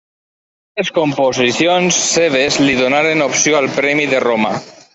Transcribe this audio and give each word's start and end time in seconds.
Tres 0.79 0.89
composicions 0.95 1.99
seves 2.15 2.59
li 2.65 2.73
donaren 2.81 3.25
opció 3.29 3.61
al 3.61 3.69
premi 3.79 4.09
de 4.15 4.23
Roma. 4.29 4.55